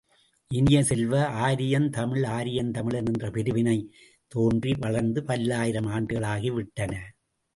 இனிய 0.51 0.83
செல்வ, 0.83 1.11
ஆரியம் 1.41 1.89
தமிழ், 1.89 2.23
ஆரியன் 2.29 2.71
தமிழன் 2.71 3.05
என்ற 3.05 3.29
பிரிவினை 3.29 3.77
தோன்றி 4.31 4.73
வளர்ந்து 4.79 5.23
பல்லாயிரம் 5.23 5.91
ஆண்டுகளாகிவிட்டன! 5.91 6.93